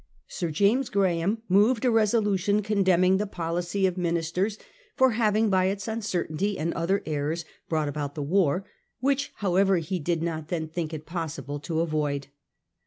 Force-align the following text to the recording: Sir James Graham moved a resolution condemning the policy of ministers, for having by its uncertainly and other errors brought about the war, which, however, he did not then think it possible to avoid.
Sir 0.27 0.49
James 0.49 0.89
Graham 0.89 1.43
moved 1.47 1.85
a 1.85 1.91
resolution 1.91 2.63
condemning 2.63 3.17
the 3.17 3.27
policy 3.27 3.85
of 3.85 3.99
ministers, 3.99 4.57
for 4.95 5.11
having 5.11 5.51
by 5.51 5.65
its 5.65 5.87
uncertainly 5.87 6.57
and 6.57 6.73
other 6.73 7.03
errors 7.05 7.45
brought 7.69 7.87
about 7.87 8.15
the 8.15 8.23
war, 8.23 8.65
which, 8.99 9.31
however, 9.35 9.77
he 9.77 9.99
did 9.99 10.23
not 10.23 10.47
then 10.47 10.67
think 10.67 10.91
it 10.91 11.05
possible 11.05 11.59
to 11.59 11.81
avoid. 11.81 12.29